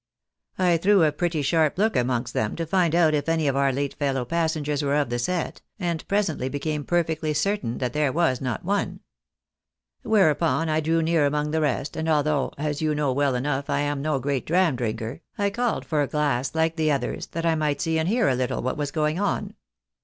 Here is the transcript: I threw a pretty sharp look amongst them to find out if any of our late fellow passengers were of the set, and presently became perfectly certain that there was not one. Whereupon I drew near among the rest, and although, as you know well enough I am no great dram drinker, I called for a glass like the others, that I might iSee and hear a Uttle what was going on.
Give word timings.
I 0.57 0.77
threw 0.77 1.03
a 1.03 1.11
pretty 1.11 1.43
sharp 1.43 1.77
look 1.77 1.95
amongst 1.95 2.33
them 2.33 2.55
to 2.55 2.65
find 2.65 2.95
out 2.95 3.13
if 3.13 3.29
any 3.29 3.47
of 3.47 3.55
our 3.55 3.71
late 3.71 3.93
fellow 3.93 4.25
passengers 4.25 4.81
were 4.81 4.95
of 4.95 5.11
the 5.11 5.19
set, 5.19 5.61
and 5.77 6.07
presently 6.07 6.49
became 6.49 6.83
perfectly 6.85 7.35
certain 7.35 7.77
that 7.77 7.93
there 7.93 8.11
was 8.11 8.41
not 8.41 8.65
one. 8.65 9.01
Whereupon 10.01 10.69
I 10.69 10.79
drew 10.79 11.03
near 11.03 11.27
among 11.27 11.51
the 11.51 11.61
rest, 11.61 11.95
and 11.95 12.09
although, 12.09 12.51
as 12.57 12.81
you 12.81 12.95
know 12.95 13.11
well 13.13 13.35
enough 13.35 13.69
I 13.69 13.81
am 13.81 14.01
no 14.01 14.17
great 14.17 14.47
dram 14.47 14.75
drinker, 14.75 15.21
I 15.37 15.51
called 15.51 15.85
for 15.85 16.01
a 16.01 16.07
glass 16.07 16.55
like 16.55 16.77
the 16.77 16.91
others, 16.91 17.27
that 17.27 17.45
I 17.45 17.53
might 17.53 17.77
iSee 17.77 17.97
and 17.99 18.07
hear 18.07 18.27
a 18.27 18.35
Uttle 18.35 18.63
what 18.63 18.77
was 18.77 18.89
going 18.89 19.19
on. 19.19 19.53